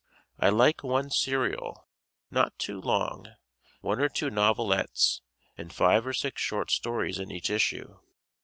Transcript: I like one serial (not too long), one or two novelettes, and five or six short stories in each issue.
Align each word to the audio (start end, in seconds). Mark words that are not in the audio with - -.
I 0.39 0.49
like 0.49 0.83
one 0.83 1.11
serial 1.11 1.87
(not 2.31 2.57
too 2.57 2.81
long), 2.81 3.27
one 3.81 3.99
or 3.99 4.09
two 4.09 4.31
novelettes, 4.31 5.21
and 5.55 5.71
five 5.71 6.07
or 6.07 6.13
six 6.13 6.41
short 6.41 6.71
stories 6.71 7.19
in 7.19 7.29
each 7.29 7.51
issue. 7.51 7.99